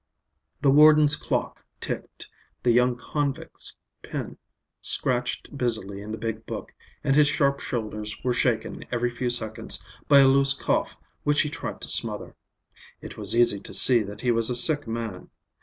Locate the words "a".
10.21-10.27, 14.49-14.55